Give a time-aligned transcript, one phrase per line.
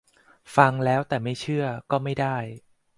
[0.55, 2.37] ฟังแล้ว แต่ไม่เชื่อ ก็ไม่ได้